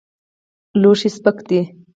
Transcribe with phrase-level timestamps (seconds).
[0.81, 1.61] لوښی سپک دی.